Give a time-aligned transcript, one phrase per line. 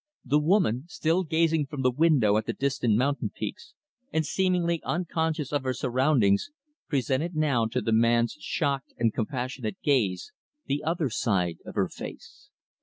[0.25, 3.75] The woman still gazing from the window at the distant mountain peaks,
[4.11, 6.49] and seemingly unconscious of her surroundings
[6.87, 10.31] presented now, to the man's shocked and compassionate gaze,
[10.65, 12.49] the other side of her face.